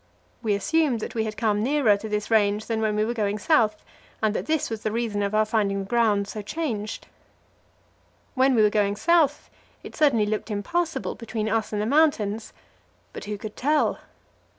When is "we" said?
0.41-0.55, 1.13-1.25, 2.95-3.05, 8.55-8.63